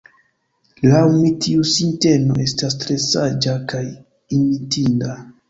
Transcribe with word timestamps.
Laŭ 0.85 1.01
mi, 1.17 1.29
tiu 1.45 1.65
sinteno 1.73 2.39
estas 2.45 2.77
tre 2.85 2.99
saĝa 3.09 3.55
kaj 3.75 3.85
imitinda. 4.41 5.15